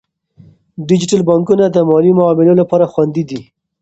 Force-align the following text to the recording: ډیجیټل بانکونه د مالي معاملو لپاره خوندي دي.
ډیجیټل 0.87 1.21
بانکونه 1.29 1.65
د 1.69 1.77
مالي 1.89 2.11
معاملو 2.19 2.53
لپاره 2.61 2.85
خوندي 2.91 3.23
دي. 3.29 3.41